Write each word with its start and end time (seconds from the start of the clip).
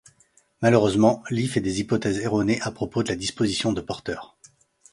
Malheureusement, 0.63 1.21
Lee 1.29 1.47
fait 1.47 1.61
des 1.61 1.79
hypothèses 1.79 2.17
erronées 2.21 2.59
à 2.61 2.71
propos 2.71 3.03
de 3.03 3.09
la 3.09 3.15
disposition 3.15 3.71
de 3.71 3.81
Porter. 3.81 4.33